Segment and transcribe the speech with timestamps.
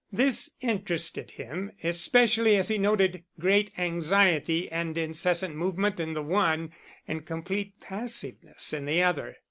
[0.11, 6.71] This interested him especially as he noted great anxiety and incessant movement in the one,
[7.07, 9.37] and complete passiveness in the other.